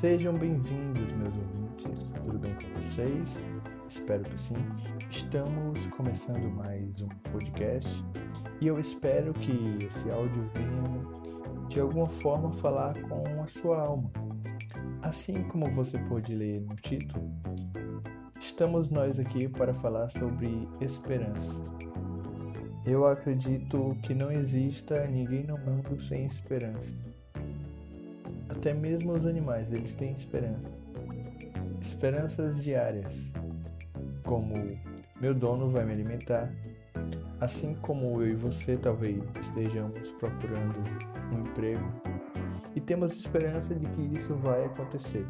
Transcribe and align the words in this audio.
Sejam 0.00 0.34
bem-vindos, 0.34 1.10
meus 1.14 1.34
ouvintes. 1.34 2.12
Tudo 2.22 2.38
bem 2.38 2.54
com 2.54 2.82
vocês? 2.82 3.40
Espero 3.88 4.24
que 4.24 4.38
sim. 4.38 4.54
Estamos 5.10 5.86
começando 5.86 6.50
mais 6.54 7.00
um 7.00 7.08
podcast 7.32 7.88
e 8.60 8.66
eu 8.66 8.78
espero 8.78 9.32
que 9.32 9.86
esse 9.86 10.10
áudio 10.10 10.44
venha 10.52 11.68
de 11.70 11.80
alguma 11.80 12.04
forma 12.04 12.52
falar 12.58 12.92
com 13.04 13.42
a 13.42 13.46
sua 13.46 13.80
alma. 13.80 14.10
Assim 15.00 15.42
como 15.44 15.70
você 15.70 15.98
pode 16.10 16.34
ler 16.34 16.60
no 16.60 16.76
título, 16.76 17.32
estamos 18.38 18.90
nós 18.90 19.18
aqui 19.18 19.48
para 19.48 19.72
falar 19.72 20.10
sobre 20.10 20.68
esperança. 20.78 21.54
Eu 22.84 23.06
acredito 23.06 23.96
que 24.02 24.12
não 24.12 24.30
exista 24.30 25.06
ninguém 25.06 25.44
no 25.44 25.56
mundo 25.58 25.98
sem 26.02 26.26
esperança. 26.26 27.15
Até 28.56 28.72
mesmo 28.72 29.12
os 29.12 29.26
animais, 29.26 29.72
eles 29.72 29.92
têm 29.92 30.12
esperança. 30.12 30.80
Esperanças 31.80 32.62
diárias, 32.64 33.28
como 34.24 34.54
meu 35.20 35.34
dono 35.34 35.70
vai 35.70 35.84
me 35.84 35.92
alimentar, 35.92 36.50
assim 37.40 37.74
como 37.76 38.20
eu 38.22 38.28
e 38.28 38.34
você 38.34 38.76
talvez 38.76 39.22
estejamos 39.40 39.98
procurando 40.18 40.80
um 41.32 41.40
emprego 41.40 41.86
e 42.74 42.80
temos 42.80 43.12
esperança 43.12 43.74
de 43.74 43.88
que 43.90 44.16
isso 44.16 44.34
vai 44.36 44.64
acontecer. 44.64 45.26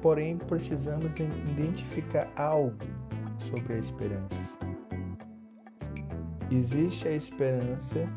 Porém, 0.00 0.36
precisamos 0.36 1.04
identificar 1.04 2.28
algo 2.36 2.76
sobre 3.38 3.74
a 3.74 3.78
esperança. 3.78 4.58
Existe 6.50 7.08
a 7.08 7.12
esperança 7.12 8.08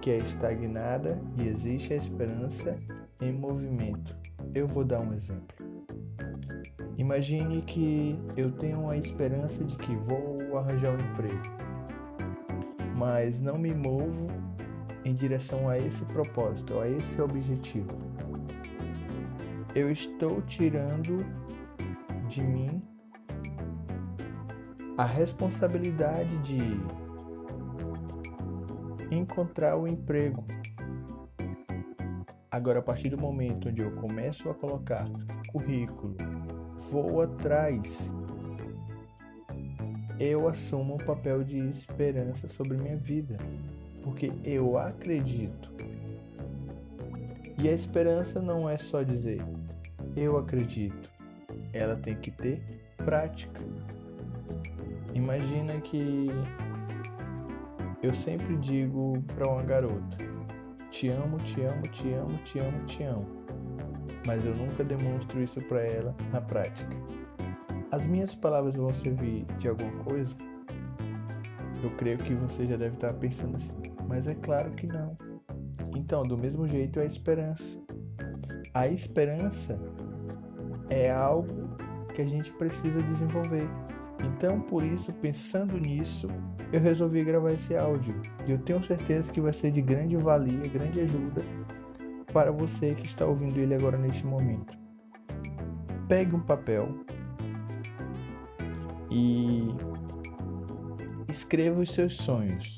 que 0.00 0.10
é 0.10 0.16
estagnada 0.16 1.20
e 1.36 1.46
existe 1.46 1.92
a 1.92 1.96
esperança 1.96 2.78
em 3.20 3.32
movimento. 3.32 4.14
Eu 4.54 4.66
vou 4.66 4.84
dar 4.84 5.00
um 5.00 5.12
exemplo. 5.12 5.56
Imagine 6.96 7.62
que 7.62 8.18
eu 8.36 8.50
tenho 8.52 8.88
a 8.88 8.96
esperança 8.96 9.62
de 9.62 9.76
que 9.76 9.94
vou 9.96 10.58
arranjar 10.58 10.94
um 10.94 11.00
emprego, 11.00 11.42
mas 12.96 13.40
não 13.40 13.58
me 13.58 13.74
movo 13.74 14.28
em 15.04 15.14
direção 15.14 15.68
a 15.68 15.78
esse 15.78 16.04
propósito, 16.12 16.78
a 16.80 16.88
esse 16.88 17.20
objetivo. 17.20 17.92
Eu 19.74 19.90
estou 19.90 20.42
tirando 20.42 21.24
de 22.28 22.42
mim 22.42 22.82
a 24.96 25.04
responsabilidade 25.04 26.36
de 26.42 26.60
encontrar 29.10 29.76
o 29.76 29.86
emprego. 29.86 30.44
Agora, 32.50 32.80
a 32.80 32.82
partir 32.82 33.08
do 33.08 33.18
momento 33.18 33.68
onde 33.68 33.80
eu 33.80 33.92
começo 33.92 34.48
a 34.50 34.54
colocar 34.54 35.06
currículo, 35.48 36.16
vou 36.90 37.22
atrás, 37.22 38.10
eu 40.18 40.48
assumo 40.48 40.94
um 40.94 40.98
papel 40.98 41.44
de 41.44 41.58
esperança 41.58 42.48
sobre 42.48 42.76
minha 42.76 42.96
vida, 42.96 43.38
porque 44.02 44.32
eu 44.44 44.76
acredito. 44.76 45.72
E 47.56 47.68
a 47.68 47.72
esperança 47.72 48.40
não 48.40 48.68
é 48.68 48.76
só 48.76 49.02
dizer 49.02 49.44
eu 50.16 50.36
acredito, 50.36 51.08
ela 51.72 51.96
tem 51.96 52.14
que 52.16 52.30
ter 52.30 52.60
prática. 52.96 53.60
Imagina 55.14 55.80
que 55.80 56.28
eu 58.02 58.14
sempre 58.14 58.56
digo 58.56 59.22
para 59.34 59.48
uma 59.48 59.62
garota: 59.62 60.16
te 60.90 61.08
amo, 61.08 61.38
te 61.38 61.62
amo, 61.62 61.82
te 61.88 62.12
amo, 62.12 62.38
te 62.44 62.58
amo, 62.58 62.84
te 62.86 63.02
amo. 63.04 63.26
Mas 64.26 64.44
eu 64.44 64.54
nunca 64.54 64.84
demonstro 64.84 65.42
isso 65.42 65.60
para 65.66 65.82
ela 65.82 66.14
na 66.32 66.40
prática. 66.40 66.90
As 67.90 68.02
minhas 68.04 68.34
palavras 68.34 68.76
vão 68.76 68.92
servir 68.94 69.44
de 69.58 69.68
alguma 69.68 70.04
coisa? 70.04 70.34
Eu 71.82 71.90
creio 71.96 72.18
que 72.18 72.34
você 72.34 72.66
já 72.66 72.76
deve 72.76 72.94
estar 72.94 73.12
pensando 73.14 73.56
assim, 73.56 73.92
mas 74.06 74.26
é 74.26 74.34
claro 74.34 74.70
que 74.72 74.86
não. 74.86 75.16
Então, 75.96 76.22
do 76.22 76.36
mesmo 76.36 76.68
jeito, 76.68 77.00
é 77.00 77.02
a 77.02 77.06
esperança. 77.06 77.80
A 78.74 78.86
esperança 78.86 79.80
é 80.88 81.10
algo 81.10 81.70
que 82.14 82.22
a 82.22 82.24
gente 82.24 82.50
precisa 82.52 83.02
desenvolver. 83.02 83.68
Então, 84.24 84.60
por 84.60 84.84
isso, 84.84 85.12
pensando 85.14 85.78
nisso, 85.78 86.28
eu 86.72 86.80
resolvi 86.80 87.24
gravar 87.24 87.52
esse 87.52 87.76
áudio. 87.76 88.14
E 88.46 88.52
eu 88.52 88.58
tenho 88.62 88.82
certeza 88.82 89.32
que 89.32 89.40
vai 89.40 89.52
ser 89.52 89.72
de 89.72 89.82
grande 89.82 90.16
valia, 90.16 90.68
grande 90.68 91.00
ajuda 91.00 91.42
para 92.32 92.50
você 92.50 92.94
que 92.94 93.06
está 93.06 93.26
ouvindo 93.26 93.58
ele 93.58 93.74
agora 93.74 93.98
neste 93.98 94.24
momento. 94.24 94.72
Pegue 96.08 96.34
um 96.34 96.40
papel 96.40 97.04
e 99.10 99.68
escreva 101.28 101.80
os 101.80 101.92
seus 101.92 102.16
sonhos. 102.16 102.76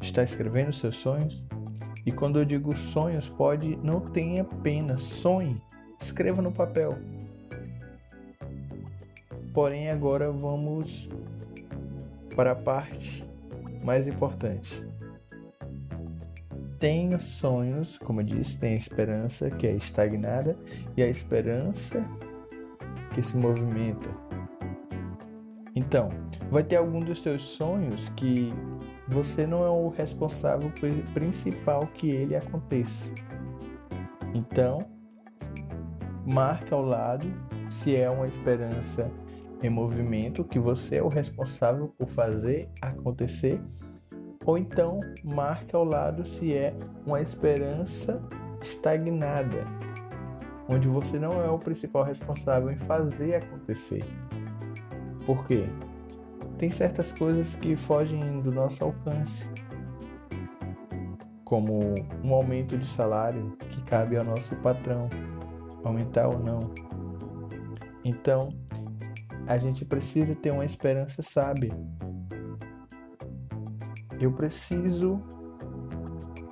Está 0.00 0.22
escrevendo 0.22 0.70
os 0.70 0.78
seus 0.78 0.96
sonhos? 0.96 1.48
E 2.04 2.10
quando 2.10 2.38
eu 2.38 2.44
digo 2.44 2.76
sonhos, 2.76 3.28
pode 3.28 3.76
não 3.76 4.00
tenha 4.00 4.44
pena, 4.44 4.98
sonhe, 4.98 5.60
escreva 6.00 6.42
no 6.42 6.52
papel. 6.52 6.98
Porém, 9.52 9.90
agora 9.90 10.32
vamos 10.32 11.08
para 12.34 12.52
a 12.52 12.56
parte 12.56 13.24
mais 13.84 14.08
importante. 14.08 14.80
Tenho 16.78 17.20
sonhos, 17.20 17.98
como 17.98 18.20
eu 18.20 18.24
disse, 18.24 18.58
tem 18.58 18.72
a 18.72 18.76
esperança 18.76 19.50
que 19.50 19.66
é 19.66 19.72
estagnada 19.72 20.56
e 20.96 21.02
a 21.02 21.06
esperança 21.06 22.02
que 23.14 23.22
se 23.22 23.36
movimenta. 23.36 24.08
Então, 25.76 26.08
vai 26.50 26.62
ter 26.62 26.76
algum 26.76 27.00
dos 27.00 27.20
teus 27.20 27.42
sonhos 27.42 28.08
que 28.10 28.52
você 29.08 29.46
não 29.46 29.64
é 29.64 29.70
o 29.70 29.88
responsável 29.90 30.72
principal 31.14 31.86
que 31.88 32.10
ele 32.10 32.34
aconteça. 32.34 33.10
Então, 34.34 34.86
marca 36.26 36.74
ao 36.74 36.84
lado 36.84 37.26
se 37.68 37.94
é 37.94 38.08
uma 38.10 38.26
esperança 38.26 39.10
em 39.62 39.70
movimento 39.70 40.44
que 40.44 40.58
você 40.58 40.96
é 40.96 41.02
o 41.02 41.08
responsável 41.08 41.88
por 41.96 42.08
fazer 42.08 42.68
acontecer, 42.80 43.60
ou 44.44 44.58
então 44.58 44.98
marque 45.22 45.74
ao 45.74 45.84
lado 45.84 46.26
se 46.26 46.56
é 46.56 46.74
uma 47.06 47.20
esperança 47.20 48.20
estagnada, 48.60 49.64
onde 50.68 50.88
você 50.88 51.18
não 51.18 51.40
é 51.40 51.48
o 51.48 51.58
principal 51.58 52.02
responsável 52.02 52.70
em 52.70 52.76
fazer 52.76 53.36
acontecer. 53.36 54.04
Por 55.24 55.46
quê? 55.46 55.66
Tem 56.58 56.70
certas 56.70 57.12
coisas 57.12 57.54
que 57.54 57.76
fogem 57.76 58.40
do 58.40 58.52
nosso 58.52 58.82
alcance, 58.82 59.46
como 61.44 61.78
um 62.24 62.34
aumento 62.34 62.76
de 62.76 62.86
salário 62.86 63.56
que 63.70 63.82
cabe 63.82 64.16
ao 64.16 64.24
nosso 64.24 64.56
patrão, 64.56 65.08
aumentar 65.84 66.28
ou 66.28 66.38
não. 66.38 66.74
Então, 68.04 68.48
a 69.52 69.58
gente 69.58 69.84
precisa 69.84 70.34
ter 70.34 70.50
uma 70.50 70.64
esperança 70.64 71.20
sábia. 71.20 71.70
Eu 74.18 74.32
preciso 74.32 75.22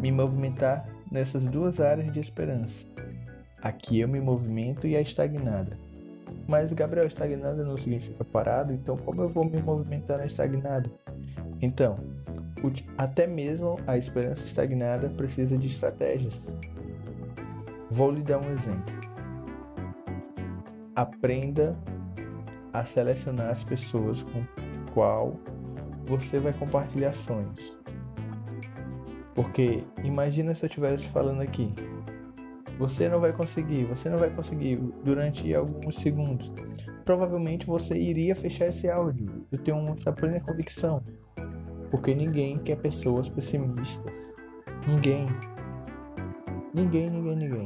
me 0.00 0.10
movimentar 0.10 0.84
nessas 1.10 1.44
duas 1.44 1.78
áreas 1.78 2.12
de 2.12 2.18
esperança. 2.18 2.92
Aqui 3.62 4.00
eu 4.00 4.08
me 4.08 4.20
movimento 4.20 4.84
e 4.84 4.96
a 4.96 5.00
estagnada. 5.00 5.78
Mas 6.48 6.72
Gabriel, 6.72 7.06
estagnada 7.06 7.62
não 7.62 7.78
significa 7.78 8.24
parado, 8.24 8.72
então 8.72 8.96
como 8.96 9.22
eu 9.22 9.28
vou 9.28 9.44
me 9.44 9.62
movimentar 9.62 10.18
na 10.18 10.26
estagnada? 10.26 10.90
Então, 11.62 12.00
até 12.96 13.28
mesmo 13.28 13.78
a 13.86 13.96
esperança 13.96 14.44
estagnada 14.44 15.08
precisa 15.10 15.56
de 15.56 15.68
estratégias. 15.68 16.58
Vou 17.92 18.10
lhe 18.10 18.22
dar 18.22 18.40
um 18.40 18.50
exemplo. 18.50 18.92
Aprenda 20.96 21.76
a 22.72 22.84
selecionar 22.84 23.50
as 23.50 23.62
pessoas 23.62 24.22
com 24.22 24.44
qual 24.92 25.36
você 26.04 26.38
vai 26.38 26.52
compartilhar 26.52 27.12
sonhos. 27.12 27.82
Porque 29.34 29.84
imagina 30.02 30.54
se 30.54 30.64
eu 30.64 30.66
estivesse 30.66 31.06
falando 31.06 31.40
aqui. 31.40 31.72
Você 32.78 33.08
não 33.08 33.20
vai 33.20 33.32
conseguir, 33.32 33.84
você 33.84 34.08
não 34.08 34.18
vai 34.18 34.30
conseguir 34.30 34.76
durante 35.04 35.52
alguns 35.54 35.96
segundos. 35.96 36.50
Provavelmente 37.04 37.66
você 37.66 37.96
iria 37.96 38.34
fechar 38.36 38.66
esse 38.66 38.88
áudio. 38.88 39.46
Eu 39.50 39.58
tenho 39.58 39.88
essa 39.90 40.12
plena 40.12 40.40
convicção. 40.40 41.02
Porque 41.90 42.14
ninguém 42.14 42.58
quer 42.58 42.80
pessoas 42.80 43.28
pessimistas. 43.28 44.34
Ninguém. 44.86 45.26
Ninguém, 46.74 47.10
ninguém, 47.10 47.36
ninguém. 47.36 47.64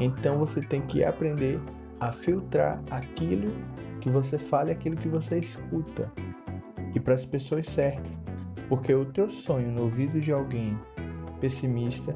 Então 0.00 0.38
você 0.38 0.60
tem 0.60 0.86
que 0.86 1.02
aprender 1.02 1.58
a 2.00 2.12
filtrar 2.12 2.82
aquilo 2.90 3.52
que 4.00 4.10
você 4.10 4.38
fala 4.38 4.70
e 4.70 4.72
aquilo 4.72 4.96
que 4.96 5.08
você 5.08 5.38
escuta. 5.38 6.12
E 6.94 7.00
para 7.00 7.14
as 7.14 7.24
pessoas 7.24 7.66
certas. 7.66 8.24
Porque 8.68 8.92
o 8.92 9.04
teu 9.04 9.28
sonho 9.28 9.70
no 9.72 9.82
ouvido 9.82 10.20
de 10.20 10.32
alguém 10.32 10.78
pessimista 11.40 12.14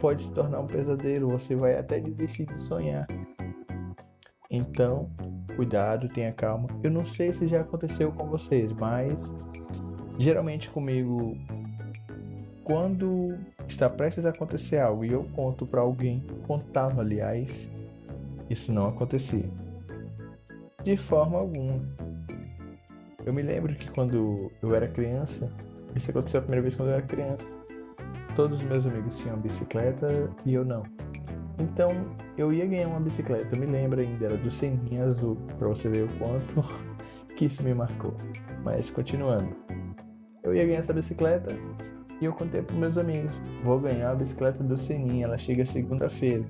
pode 0.00 0.24
se 0.24 0.30
tornar 0.30 0.60
um 0.60 0.66
pesadelo, 0.66 1.28
você 1.28 1.54
vai 1.54 1.78
até 1.78 2.00
desistir 2.00 2.46
de 2.46 2.58
sonhar. 2.60 3.06
Então, 4.50 5.10
cuidado, 5.54 6.08
tenha 6.08 6.32
calma. 6.32 6.68
Eu 6.82 6.90
não 6.90 7.04
sei 7.04 7.32
se 7.32 7.46
já 7.46 7.60
aconteceu 7.60 8.12
com 8.12 8.26
vocês, 8.26 8.72
mas 8.72 9.30
geralmente 10.18 10.68
comigo, 10.70 11.36
quando 12.64 13.36
está 13.68 13.88
prestes 13.88 14.24
a 14.24 14.30
acontecer 14.30 14.78
algo 14.78 15.04
e 15.04 15.12
eu 15.12 15.24
conto 15.34 15.66
para 15.66 15.82
alguém, 15.82 16.24
contava 16.46 17.02
aliás, 17.02 17.70
isso 18.50 18.72
não 18.72 18.88
acontecia. 18.88 19.48
De 20.82 20.96
forma 20.96 21.38
alguma. 21.38 21.80
Eu 23.24 23.32
me 23.32 23.42
lembro 23.42 23.74
que 23.74 23.88
quando 23.90 24.50
eu 24.60 24.74
era 24.74 24.88
criança, 24.88 25.54
isso 25.94 26.10
aconteceu 26.10 26.40
a 26.40 26.42
primeira 26.42 26.62
vez 26.62 26.74
quando 26.74 26.88
eu 26.88 26.94
era 26.94 27.02
criança. 27.02 27.44
Todos 28.34 28.60
os 28.60 28.66
meus 28.66 28.84
amigos 28.86 29.16
tinham 29.18 29.40
bicicleta 29.40 30.34
e 30.44 30.54
eu 30.54 30.64
não. 30.64 30.82
Então 31.60 31.92
eu 32.36 32.52
ia 32.52 32.66
ganhar 32.66 32.88
uma 32.88 33.00
bicicleta. 33.00 33.54
Eu 33.54 33.60
me 33.60 33.66
lembro 33.66 34.00
ainda, 34.00 34.26
era 34.26 34.36
do 34.36 34.50
Seninha 34.50 35.04
Azul, 35.04 35.36
para 35.58 35.68
você 35.68 35.88
ver 35.88 36.04
o 36.04 36.18
quanto 36.18 36.64
que 37.36 37.44
isso 37.44 37.62
me 37.62 37.74
marcou. 37.74 38.14
Mas 38.64 38.90
continuando. 38.90 39.54
Eu 40.42 40.54
ia 40.54 40.64
ganhar 40.66 40.78
essa 40.78 40.92
bicicleta 40.92 41.54
e 42.20 42.24
eu 42.24 42.32
contei 42.32 42.62
para 42.62 42.74
meus 42.76 42.96
amigos: 42.96 43.32
vou 43.62 43.78
ganhar 43.78 44.10
a 44.10 44.14
bicicleta 44.14 44.64
do 44.64 44.76
Seninha, 44.76 45.26
ela 45.26 45.38
chega 45.38 45.64
segunda-feira. 45.66 46.44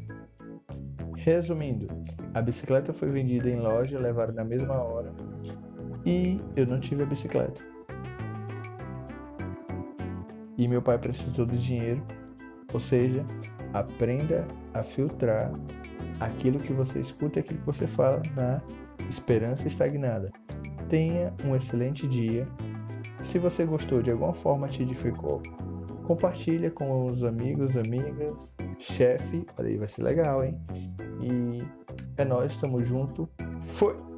Resumindo, 1.23 1.87
a 2.33 2.41
bicicleta 2.41 2.95
foi 2.95 3.11
vendida 3.11 3.51
em 3.51 3.61
loja, 3.61 3.99
levaram 3.99 4.33
na 4.33 4.43
mesma 4.43 4.83
hora 4.83 5.13
e 6.07 6.41
eu 6.57 6.67
não 6.67 6.81
tive 6.81 7.03
a 7.03 7.07
bicicleta. 7.07 7.63
E 10.57 10.67
meu 10.67 10.81
pai 10.81 10.97
precisou 10.97 11.45
do 11.45 11.59
dinheiro, 11.59 12.03
ou 12.73 12.81
seja, 12.81 13.23
aprenda 13.75 14.49
a 14.73 14.83
filtrar 14.83 15.53
aquilo 16.21 16.59
que 16.59 16.73
você 16.73 17.01
escuta 17.01 17.39
e 17.39 17.43
aquilo 17.43 17.61
que 17.61 17.67
você 17.67 17.87
fala 17.87 18.23
na 18.35 18.63
esperança 19.07 19.69
estagnada. 19.69 20.31
Tenha 20.89 21.35
um 21.45 21.55
excelente 21.55 22.09
dia. 22.09 22.49
Se 23.23 23.39
você 23.39 23.67
gostou 23.67 24.03
de 24.03 24.11
alguma 24.11 24.33
forma 24.33 24.69
te 24.69 24.83
edificou, 24.85 25.43
compartilha 26.07 26.71
com 26.71 27.09
os 27.09 27.23
amigos, 27.25 27.77
amigas, 27.77 28.57
chefe, 28.79 29.45
olha 29.59 29.69
aí, 29.69 29.77
vai 29.77 29.87
ser 29.87 30.03
legal, 30.03 30.43
hein? 30.43 30.59
E 31.21 31.63
é 32.17 32.25
nós, 32.25 32.53
estamos 32.53 32.87
junto. 32.87 33.29
Foi! 33.61 34.10